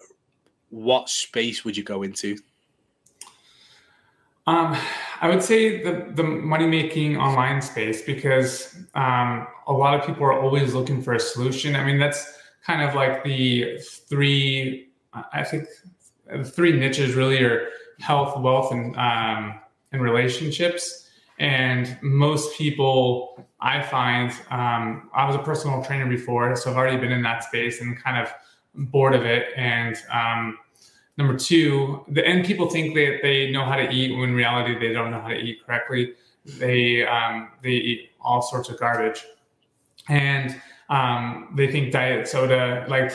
what 0.70 1.10
space 1.10 1.64
would 1.64 1.78
you 1.78 1.84
go 1.84 2.04
into? 2.04 2.38
Um, 4.48 4.78
I 5.20 5.28
would 5.28 5.44
say 5.44 5.84
the 5.84 6.08
the 6.14 6.24
money 6.24 6.68
making 6.68 7.18
online 7.18 7.62
space 7.62 8.02
because 8.02 8.76
um, 8.96 9.46
a 9.68 9.74
lot 9.74 10.00
of 10.00 10.06
people 10.06 10.24
are 10.24 10.40
always 10.40 10.74
looking 10.74 11.02
for 11.02 11.14
a 11.14 11.20
solution. 11.20 11.76
I 11.76 11.84
mean, 11.84 12.00
that's 12.00 12.40
kind 12.66 12.82
of 12.82 12.96
like 12.96 13.24
the 13.24 13.78
three. 14.08 14.90
I 15.34 15.44
think 15.44 15.68
the 16.32 16.46
three 16.46 16.72
niches 16.72 17.16
really 17.16 17.44
are 17.44 17.68
health, 18.00 18.40
wealth, 18.40 18.72
and 18.72 18.96
um, 18.96 19.60
and 19.92 20.02
relationships. 20.02 21.10
And 21.40 21.98
most 22.02 22.58
people, 22.58 23.48
I 23.62 23.84
find, 23.84 24.32
um, 24.50 25.12
I 25.14 25.28
was 25.28 25.36
a 25.36 25.40
personal 25.40 25.84
trainer 25.84 26.08
before, 26.08 26.56
so 26.56 26.72
I've 26.72 26.78
already 26.78 26.98
been 26.98 27.12
in 27.12 27.22
that 27.24 27.44
space 27.44 27.80
and 27.80 28.02
kind 28.02 28.18
of 28.18 28.34
bored 28.74 29.14
of 29.14 29.24
it. 29.24 29.50
And 29.56 29.96
um, 30.12 30.58
number 31.18 31.38
two, 31.38 32.04
the 32.08 32.26
and 32.26 32.46
people 32.46 32.70
think 32.70 32.96
that 32.96 33.20
they 33.22 33.52
know 33.52 33.66
how 33.66 33.76
to 33.76 33.90
eat 33.90 34.18
when 34.18 34.30
in 34.30 34.36
reality 34.36 34.78
they 34.80 34.94
don't 34.94 35.12
know 35.12 35.22
how 35.22 35.30
to 35.30 35.40
eat 35.40 35.66
correctly. 35.66 36.14
They 36.46 37.06
um, 37.06 37.50
they 37.62 37.72
eat 37.72 38.12
all 38.22 38.42
sorts 38.42 38.70
of 38.70 38.80
garbage, 38.80 39.26
and 40.08 40.60
um, 40.90 41.54
they 41.56 41.72
think 41.72 41.92
diet 41.92 42.28
soda. 42.28 42.86
Like 42.88 43.12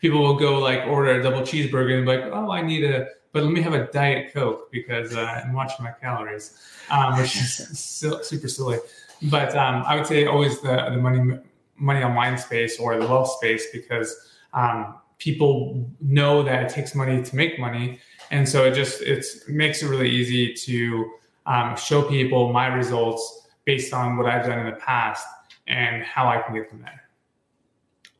people 0.00 0.20
will 0.20 0.38
go 0.38 0.58
like 0.58 0.86
order 0.86 1.20
a 1.20 1.22
double 1.22 1.42
cheeseburger 1.42 1.96
and 1.96 2.06
be 2.06 2.16
like, 2.16 2.32
oh, 2.32 2.50
I 2.50 2.62
need 2.62 2.84
a 2.84 3.06
but 3.32 3.44
let 3.44 3.52
me 3.52 3.62
have 3.62 3.72
a 3.72 3.86
diet 3.86 4.32
coke 4.34 4.70
because 4.70 5.16
uh, 5.16 5.42
I'm 5.42 5.54
watching 5.54 5.84
my 5.84 5.92
calories, 5.92 6.58
um, 6.90 7.16
which 7.18 7.34
is 7.36 7.78
super 7.78 8.48
silly. 8.48 8.78
But 9.22 9.56
um, 9.56 9.84
I 9.86 9.96
would 9.96 10.06
say 10.06 10.26
always 10.26 10.60
the 10.60 10.90
the 10.90 10.98
money 10.98 11.38
money 11.76 12.02
online 12.02 12.38
space 12.38 12.78
or 12.78 12.98
the 12.98 13.06
wealth 13.06 13.30
space 13.30 13.66
because 13.72 14.14
um, 14.52 14.96
people 15.22 15.88
know 16.00 16.42
that 16.42 16.64
it 16.64 16.68
takes 16.68 16.94
money 16.94 17.22
to 17.22 17.36
make 17.36 17.58
money, 17.58 18.00
and 18.32 18.48
so 18.48 18.64
it 18.64 18.74
just 18.74 19.00
it 19.02 19.24
makes 19.48 19.82
it 19.82 19.86
really 19.86 20.10
easy 20.10 20.52
to 20.52 21.12
um, 21.46 21.76
show 21.76 22.02
people 22.02 22.52
my 22.52 22.66
results 22.66 23.46
based 23.64 23.92
on 23.92 24.16
what 24.16 24.26
I've 24.26 24.44
done 24.44 24.58
in 24.58 24.66
the 24.66 24.80
past 24.80 25.24
and 25.68 26.02
how 26.02 26.26
I 26.26 26.42
can 26.42 26.54
get 26.54 26.68
them 26.70 26.82
there. 26.82 27.02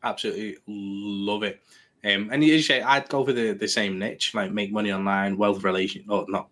Absolutely 0.05 0.59
love 0.69 1.43
it. 1.43 1.61
Um, 2.05 2.31
and 2.33 2.43
you 2.45 2.63
say 2.63 2.83
I'd 2.83 3.09
go 3.09 3.25
for 3.25 3.33
the, 3.33 3.53
the 3.53 3.69
same 3.69 3.99
niche, 3.99 4.35
like 4.35 4.53
make 4.53 4.73
money 4.73 4.93
online, 4.93 5.37
wealth 5.37 5.65
relation, 5.65 6.05
or 6.09 6.25
not 6.29 6.49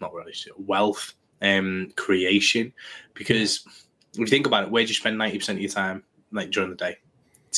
not 0.00 0.14
relation, 0.14 0.52
wealth 0.58 1.14
um, 1.42 1.92
creation. 1.96 2.72
Because 3.14 3.64
if 4.12 4.18
you 4.18 4.26
think 4.26 4.46
about 4.46 4.64
it, 4.64 4.70
where 4.70 4.84
do 4.84 4.88
you 4.88 4.94
spend 4.94 5.18
ninety 5.18 5.38
percent 5.38 5.58
of 5.58 5.62
your 5.62 5.70
time, 5.70 6.04
like 6.30 6.50
during 6.50 6.70
the 6.70 6.76
day? 6.76 6.98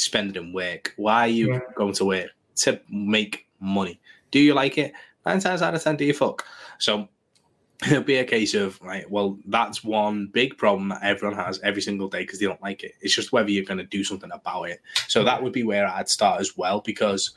Spend 0.00 0.36
it 0.36 0.40
in 0.40 0.52
work. 0.52 0.94
Why 0.96 1.26
are 1.26 1.28
you 1.28 1.52
yeah. 1.52 1.60
going 1.76 1.94
to 1.94 2.04
work 2.04 2.30
to 2.56 2.80
make 2.88 3.46
money? 3.60 4.00
Do 4.30 4.38
you 4.38 4.54
like 4.54 4.78
it? 4.78 4.92
Nine 5.26 5.40
times 5.40 5.62
out 5.62 5.74
of 5.74 5.82
ten, 5.82 5.96
do 5.96 6.04
you 6.04 6.14
fuck? 6.14 6.46
So 6.78 7.08
it'll 7.86 8.02
be 8.02 8.16
a 8.16 8.24
case 8.24 8.54
of 8.54 8.80
like, 8.82 9.06
well, 9.08 9.38
that's 9.46 9.82
one 9.82 10.26
big 10.26 10.58
problem 10.58 10.90
that 10.90 11.02
everyone 11.02 11.36
has 11.38 11.60
every 11.60 11.82
single 11.82 12.08
day 12.08 12.20
because 12.20 12.38
they 12.38 12.46
don't 12.46 12.62
like 12.62 12.82
it. 12.84 12.92
It's 13.00 13.14
just 13.14 13.32
whether 13.32 13.50
you're 13.50 13.64
going 13.64 13.78
to 13.78 13.84
do 13.84 14.04
something 14.04 14.30
about 14.32 14.64
it. 14.64 14.80
So 15.08 15.24
that 15.24 15.42
would 15.42 15.52
be 15.52 15.62
where 15.62 15.86
I'd 15.86 16.08
start 16.08 16.40
as 16.40 16.56
well 16.56 16.80
because 16.80 17.32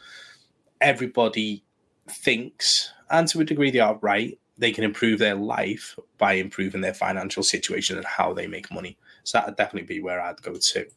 everybody 0.82 1.64
thinks, 2.08 2.92
and 3.10 3.28
to 3.30 3.40
a 3.40 3.46
degree 3.46 3.72
they 3.72 3.80
are 3.80 3.98
right, 4.02 4.38
they 4.58 4.72
can 4.72 4.84
improve 4.84 5.20
their 5.20 5.36
life 5.36 5.98
by 6.18 6.34
improving 6.34 6.82
their 6.82 6.94
financial 6.94 7.44
situation 7.44 7.98
and 7.98 8.06
how 8.06 8.34
they 8.34 8.48
make 8.48 8.72
money. 8.72 8.98
So 9.24 9.40
that'd 9.40 9.56
definitely 9.56 9.88
be 9.88 10.02
where 10.02 10.22
I'd 10.22 10.42
go 10.42 10.56
to. 10.56 10.88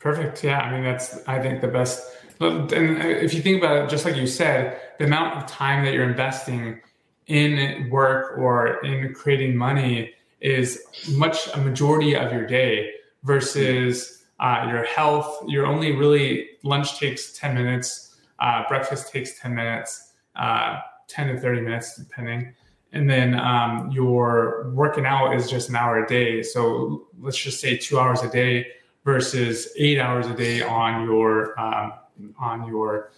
Perfect. 0.00 0.42
Yeah, 0.42 0.60
I 0.60 0.72
mean 0.72 0.82
that's 0.82 1.26
I 1.28 1.40
think 1.40 1.60
the 1.60 1.68
best. 1.68 2.02
And 2.40 2.72
if 2.72 3.34
you 3.34 3.42
think 3.42 3.62
about 3.62 3.84
it, 3.84 3.90
just 3.90 4.06
like 4.06 4.16
you 4.16 4.26
said, 4.26 4.80
the 4.98 5.04
amount 5.04 5.36
of 5.36 5.46
time 5.46 5.84
that 5.84 5.92
you're 5.92 6.08
investing 6.08 6.80
in 7.26 7.90
work 7.90 8.38
or 8.38 8.82
in 8.82 9.12
creating 9.12 9.54
money 9.54 10.14
is 10.40 10.82
much 11.10 11.48
a 11.52 11.58
majority 11.58 12.16
of 12.16 12.32
your 12.32 12.46
day 12.46 12.92
versus 13.24 14.24
uh, 14.40 14.66
your 14.70 14.84
health. 14.84 15.44
You're 15.46 15.66
only 15.66 15.92
really 15.92 16.48
lunch 16.62 16.98
takes 16.98 17.32
10 17.38 17.54
minutes, 17.54 18.16
uh, 18.38 18.62
breakfast 18.68 19.12
takes 19.12 19.38
10 19.38 19.54
minutes, 19.54 20.14
uh, 20.34 20.78
10 21.08 21.34
to 21.34 21.40
30 21.40 21.60
minutes, 21.60 21.96
depending. 21.96 22.54
And 22.92 23.08
then 23.08 23.38
um, 23.38 23.90
your 23.92 24.70
working 24.70 25.04
out 25.04 25.36
is 25.36 25.50
just 25.50 25.68
an 25.68 25.76
hour 25.76 26.02
a 26.02 26.08
day. 26.08 26.42
So 26.42 27.06
let's 27.20 27.36
just 27.36 27.60
say 27.60 27.76
two 27.76 27.98
hours 28.00 28.22
a 28.22 28.30
day 28.30 28.66
versus 29.04 29.68
eight 29.76 29.98
hours 29.98 30.26
a 30.26 30.34
day 30.34 30.62
on 30.62 31.04
your 31.04 31.58
um, 31.58 31.92
on 32.38 32.66
your 32.68 33.12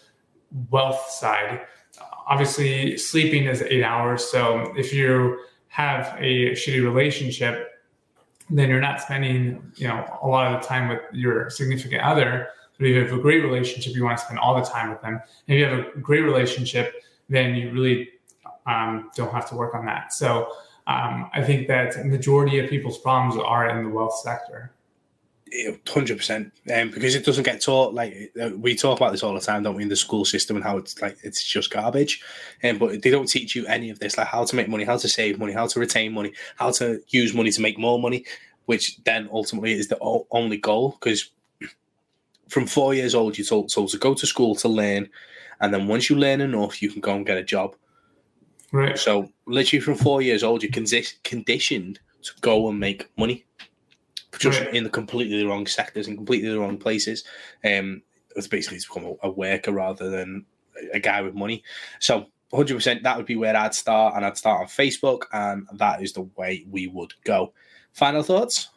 wealth 0.70 1.10
side 1.10 1.62
obviously 2.26 2.96
sleeping 2.96 3.44
is 3.44 3.62
eight 3.62 3.82
hours. 3.82 4.24
So 4.24 4.72
if 4.76 4.92
you 4.92 5.40
have 5.68 6.16
a 6.18 6.52
shitty 6.52 6.82
relationship, 6.82 7.68
then 8.50 8.68
you're 8.68 8.80
not 8.80 9.00
spending, 9.00 9.72
you 9.76 9.88
know, 9.88 10.04
a 10.22 10.26
lot 10.26 10.52
of 10.52 10.60
the 10.60 10.66
time 10.66 10.88
with 10.88 11.00
your 11.12 11.48
significant 11.50 12.02
other. 12.02 12.48
But 12.78 12.86
if 12.86 12.94
you 12.94 13.02
have 13.02 13.12
a 13.12 13.20
great 13.20 13.42
relationship, 13.42 13.94
you 13.94 14.04
want 14.04 14.18
to 14.18 14.24
spend 14.24 14.38
all 14.38 14.54
the 14.54 14.68
time 14.68 14.90
with 14.90 15.00
them. 15.00 15.14
And 15.14 15.56
if 15.56 15.58
you 15.58 15.64
have 15.64 15.78
a 15.78 16.00
great 16.00 16.22
relationship, 16.22 16.94
then 17.28 17.54
you 17.54 17.70
really 17.70 18.10
um, 18.66 19.10
don't 19.16 19.32
have 19.32 19.48
to 19.50 19.56
work 19.56 19.74
on 19.74 19.86
that. 19.86 20.12
So 20.12 20.52
um, 20.86 21.30
I 21.32 21.42
think 21.42 21.68
that 21.68 22.04
majority 22.06 22.58
of 22.58 22.68
people's 22.68 22.98
problems 22.98 23.40
are 23.42 23.68
in 23.68 23.84
the 23.84 23.90
wealth 23.90 24.18
sector. 24.18 24.72
Hundred 25.86 26.16
percent, 26.16 26.50
um, 26.74 26.90
because 26.90 27.14
it 27.14 27.26
doesn't 27.26 27.44
get 27.44 27.60
taught. 27.60 27.92
Like 27.92 28.32
uh, 28.42 28.50
we 28.56 28.74
talk 28.74 28.98
about 28.98 29.12
this 29.12 29.22
all 29.22 29.34
the 29.34 29.40
time, 29.40 29.62
don't 29.62 29.74
we? 29.74 29.82
In 29.82 29.90
the 29.90 29.96
school 29.96 30.24
system 30.24 30.56
and 30.56 30.64
how 30.64 30.78
it's 30.78 31.00
like 31.02 31.18
it's 31.22 31.44
just 31.44 31.70
garbage, 31.70 32.22
and 32.62 32.76
um, 32.76 32.78
but 32.78 33.02
they 33.02 33.10
don't 33.10 33.28
teach 33.28 33.54
you 33.54 33.66
any 33.66 33.90
of 33.90 33.98
this, 33.98 34.16
like 34.16 34.28
how 34.28 34.44
to 34.44 34.56
make 34.56 34.68
money, 34.68 34.84
how 34.84 34.96
to 34.96 35.08
save 35.08 35.38
money, 35.38 35.52
how 35.52 35.66
to 35.66 35.78
retain 35.78 36.12
money, 36.12 36.32
how 36.56 36.70
to 36.70 37.00
use 37.08 37.34
money 37.34 37.50
to 37.50 37.60
make 37.60 37.78
more 37.78 38.00
money, 38.00 38.24
which 38.64 39.02
then 39.04 39.28
ultimately 39.30 39.72
is 39.72 39.88
the 39.88 39.98
only 40.30 40.56
goal. 40.56 40.96
Because 40.98 41.30
from 42.48 42.66
four 42.66 42.94
years 42.94 43.14
old, 43.14 43.36
you're 43.36 43.46
told, 43.46 43.70
told 43.70 43.90
to 43.90 43.98
go 43.98 44.14
to 44.14 44.26
school 44.26 44.54
to 44.54 44.68
learn, 44.68 45.06
and 45.60 45.74
then 45.74 45.86
once 45.86 46.08
you 46.08 46.16
learn 46.16 46.40
enough, 46.40 46.80
you 46.80 46.90
can 46.90 47.02
go 47.02 47.14
and 47.14 47.26
get 47.26 47.36
a 47.36 47.44
job. 47.44 47.76
Right. 48.72 48.98
So 48.98 49.30
literally 49.46 49.80
from 49.80 49.96
four 49.96 50.22
years 50.22 50.42
old, 50.42 50.62
you're 50.62 50.72
conditioned 50.72 52.00
to 52.22 52.32
go 52.40 52.70
and 52.70 52.80
make 52.80 53.10
money 53.18 53.44
just 54.42 54.60
right. 54.60 54.74
in 54.74 54.84
the 54.84 54.90
completely 54.90 55.38
the 55.38 55.46
wrong 55.46 55.66
sectors 55.66 56.08
and 56.08 56.16
completely 56.16 56.48
the 56.48 56.58
wrong 56.58 56.76
places. 56.76 57.24
Um, 57.64 58.02
it's 58.34 58.48
basically 58.48 58.80
to 58.80 58.86
become 58.88 59.16
a, 59.22 59.28
a 59.28 59.30
worker 59.30 59.72
rather 59.72 60.10
than 60.10 60.46
a 60.92 60.98
guy 60.98 61.22
with 61.22 61.34
money. 61.34 61.62
So 62.00 62.26
100% 62.52 63.02
that 63.02 63.16
would 63.16 63.26
be 63.26 63.36
where 63.36 63.56
I'd 63.56 63.74
start, 63.74 64.14
and 64.16 64.24
I'd 64.24 64.36
start 64.36 64.60
on 64.60 64.66
Facebook, 64.66 65.22
and 65.32 65.66
that 65.74 66.02
is 66.02 66.12
the 66.12 66.28
way 66.36 66.66
we 66.68 66.86
would 66.86 67.14
go. 67.24 67.52
Final 67.92 68.22
thoughts? 68.22 68.68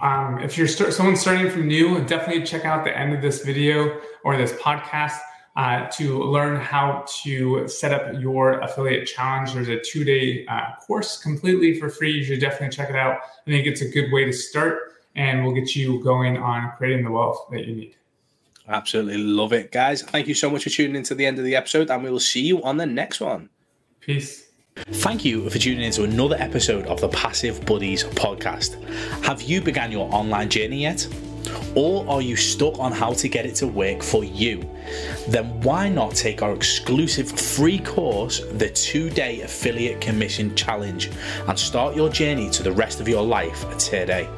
Um, 0.00 0.38
if 0.40 0.56
you're 0.56 0.68
start, 0.68 0.92
someone 0.92 1.16
starting 1.16 1.50
from 1.50 1.66
new, 1.66 2.02
definitely 2.04 2.44
check 2.44 2.64
out 2.64 2.84
the 2.84 2.96
end 2.96 3.14
of 3.14 3.22
this 3.22 3.44
video 3.44 4.00
or 4.24 4.36
this 4.36 4.52
podcast 4.54 5.18
uh, 5.56 5.86
to 5.88 6.22
learn 6.22 6.58
how 6.58 7.04
to 7.22 7.68
set 7.68 7.92
up 7.92 8.20
your 8.20 8.60
affiliate 8.60 9.06
challenge. 9.06 9.52
There's 9.52 9.68
a 9.68 9.80
two 9.80 10.04
day 10.04 10.46
uh, 10.46 10.76
course 10.86 11.22
completely 11.22 11.78
for 11.78 11.88
free. 11.88 12.12
You 12.12 12.24
should 12.24 12.40
definitely 12.40 12.70
check 12.70 12.90
it 12.90 12.96
out. 12.96 13.18
I 13.46 13.50
think 13.50 13.66
it's 13.66 13.82
a 13.82 13.88
good 13.88 14.10
way 14.12 14.24
to 14.24 14.32
start 14.32 14.92
and 15.14 15.44
we'll 15.44 15.54
get 15.54 15.74
you 15.76 16.02
going 16.02 16.38
on 16.38 16.72
creating 16.76 17.04
the 17.04 17.10
wealth 17.10 17.46
that 17.50 17.66
you 17.66 17.74
need. 17.74 17.96
Absolutely 18.68 19.18
love 19.18 19.52
it, 19.52 19.72
guys. 19.72 20.02
Thank 20.02 20.28
you 20.28 20.34
so 20.34 20.48
much 20.48 20.64
for 20.64 20.70
tuning 20.70 20.96
in 20.96 21.02
to 21.04 21.14
the 21.14 21.26
end 21.26 21.38
of 21.38 21.44
the 21.44 21.56
episode, 21.56 21.90
and 21.90 22.02
we 22.02 22.10
will 22.10 22.20
see 22.20 22.42
you 22.42 22.62
on 22.62 22.76
the 22.76 22.86
next 22.86 23.20
one. 23.20 23.50
Peace. 24.00 24.46
Thank 24.76 25.24
you 25.24 25.50
for 25.50 25.58
tuning 25.58 25.82
in 25.82 25.92
to 25.92 26.04
another 26.04 26.36
episode 26.38 26.86
of 26.86 27.00
the 27.00 27.08
Passive 27.08 27.66
Buddies 27.66 28.04
podcast. 28.04 28.82
Have 29.24 29.42
you 29.42 29.60
begun 29.60 29.92
your 29.92 30.12
online 30.14 30.48
journey 30.48 30.82
yet? 30.82 31.06
Or 31.74 32.08
are 32.08 32.22
you 32.22 32.36
stuck 32.36 32.78
on 32.78 32.92
how 32.92 33.12
to 33.14 33.28
get 33.28 33.46
it 33.46 33.54
to 33.56 33.66
work 33.66 34.02
for 34.02 34.24
you? 34.24 34.68
Then 35.28 35.60
why 35.62 35.88
not 35.88 36.14
take 36.14 36.42
our 36.42 36.52
exclusive 36.52 37.30
free 37.30 37.78
course, 37.78 38.40
the 38.52 38.68
two 38.68 39.10
day 39.10 39.40
affiliate 39.40 40.00
commission 40.00 40.54
challenge, 40.54 41.10
and 41.48 41.58
start 41.58 41.96
your 41.96 42.08
journey 42.08 42.50
to 42.50 42.62
the 42.62 42.72
rest 42.72 43.00
of 43.00 43.08
your 43.08 43.22
life 43.22 43.66
today? 43.78 44.28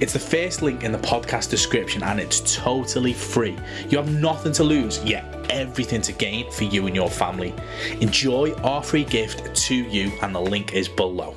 It's 0.00 0.12
the 0.12 0.20
first 0.20 0.62
link 0.62 0.84
in 0.84 0.92
the 0.92 0.98
podcast 0.98 1.50
description 1.50 2.04
and 2.04 2.20
it's 2.20 2.54
totally 2.54 3.12
free. 3.12 3.56
You 3.88 3.98
have 3.98 4.12
nothing 4.12 4.52
to 4.52 4.62
lose, 4.62 5.02
yet 5.02 5.24
everything 5.50 6.02
to 6.02 6.12
gain 6.12 6.50
for 6.52 6.64
you 6.64 6.86
and 6.86 6.94
your 6.94 7.10
family. 7.10 7.52
Enjoy 8.00 8.52
our 8.62 8.82
free 8.82 9.04
gift 9.04 9.54
to 9.66 9.74
you, 9.74 10.12
and 10.22 10.34
the 10.34 10.40
link 10.40 10.74
is 10.74 10.88
below. 10.88 11.34